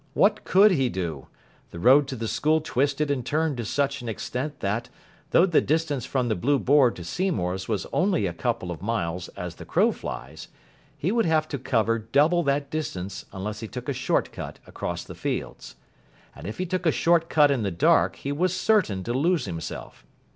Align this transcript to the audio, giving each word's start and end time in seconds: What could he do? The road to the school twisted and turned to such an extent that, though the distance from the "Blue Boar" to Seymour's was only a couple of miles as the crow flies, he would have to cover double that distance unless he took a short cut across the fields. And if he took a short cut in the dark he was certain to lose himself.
What 0.15 0.43
could 0.45 0.71
he 0.71 0.89
do? 0.89 1.27
The 1.69 1.77
road 1.77 2.07
to 2.07 2.15
the 2.15 2.27
school 2.27 2.59
twisted 2.59 3.11
and 3.11 3.23
turned 3.23 3.57
to 3.57 3.65
such 3.65 4.01
an 4.01 4.09
extent 4.09 4.59
that, 4.61 4.89
though 5.29 5.45
the 5.45 5.61
distance 5.61 6.07
from 6.07 6.27
the 6.27 6.33
"Blue 6.33 6.57
Boar" 6.57 6.89
to 6.89 7.03
Seymour's 7.03 7.67
was 7.67 7.85
only 7.93 8.25
a 8.25 8.33
couple 8.33 8.71
of 8.71 8.81
miles 8.81 9.27
as 9.37 9.53
the 9.53 9.63
crow 9.63 9.91
flies, 9.91 10.47
he 10.97 11.11
would 11.11 11.27
have 11.27 11.47
to 11.49 11.59
cover 11.59 11.99
double 11.99 12.41
that 12.41 12.71
distance 12.71 13.27
unless 13.31 13.59
he 13.59 13.67
took 13.67 13.87
a 13.87 13.93
short 13.93 14.31
cut 14.31 14.57
across 14.65 15.03
the 15.03 15.13
fields. 15.13 15.75
And 16.35 16.47
if 16.47 16.57
he 16.57 16.65
took 16.65 16.87
a 16.87 16.91
short 16.91 17.29
cut 17.29 17.51
in 17.51 17.61
the 17.61 17.69
dark 17.69 18.15
he 18.15 18.31
was 18.31 18.59
certain 18.59 19.03
to 19.03 19.13
lose 19.13 19.45
himself. 19.45 20.03